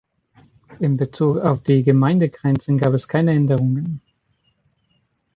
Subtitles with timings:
[0.79, 4.01] Im Bezug auf die Gemeindegrenzen gab es keine Änderungen.